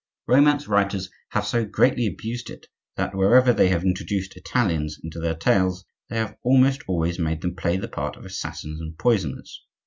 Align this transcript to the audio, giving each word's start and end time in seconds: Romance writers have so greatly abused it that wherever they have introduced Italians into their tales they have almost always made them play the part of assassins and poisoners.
Romance 0.25 0.67
writers 0.67 1.11
have 1.29 1.45
so 1.45 1.63
greatly 1.63 2.07
abused 2.07 2.49
it 2.49 2.65
that 2.95 3.13
wherever 3.13 3.53
they 3.53 3.69
have 3.69 3.83
introduced 3.83 4.35
Italians 4.35 4.99
into 5.03 5.19
their 5.19 5.35
tales 5.35 5.85
they 6.09 6.15
have 6.17 6.35
almost 6.41 6.81
always 6.87 7.19
made 7.19 7.41
them 7.41 7.55
play 7.55 7.77
the 7.77 7.87
part 7.87 8.15
of 8.15 8.25
assassins 8.25 8.81
and 8.81 8.97
poisoners. 8.97 9.63